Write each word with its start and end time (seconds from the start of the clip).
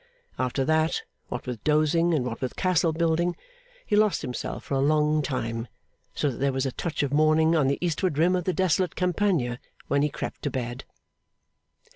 After 0.39 0.65
that, 0.65 1.03
what 1.27 1.45
with 1.45 1.63
dozing 1.63 2.11
and 2.15 2.25
what 2.25 2.41
with 2.41 2.55
castle 2.55 2.91
building, 2.91 3.35
he 3.85 3.95
lost 3.95 4.23
himself 4.23 4.63
for 4.63 4.73
a 4.73 4.79
long 4.79 5.21
time, 5.21 5.67
so 6.15 6.31
that 6.31 6.37
there 6.37 6.51
was 6.51 6.65
a 6.65 6.71
touch 6.71 7.03
of 7.03 7.13
morning 7.13 7.55
on 7.55 7.67
the 7.67 7.77
eastward 7.85 8.17
rim 8.17 8.35
of 8.35 8.45
the 8.45 8.51
desolate 8.53 8.95
Campagna 8.95 9.59
when 9.89 10.01
he 10.01 10.09
crept 10.09 10.41
to 10.41 10.49
bed. 10.49 10.85